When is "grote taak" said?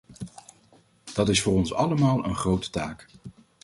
2.35-3.07